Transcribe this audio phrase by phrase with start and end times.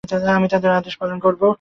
[0.31, 1.41] আমি তাঁর আদেশ পালন করব।